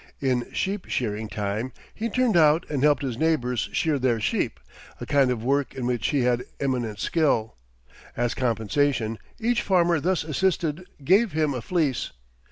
[0.19, 4.59] In sheep shearing time, he turned out and helped his neighbors shear their sheep,
[4.99, 7.53] a kind of work in which he had eminent skill.
[8.17, 12.13] As compensation, each farmer thus assisted gave him a fleece.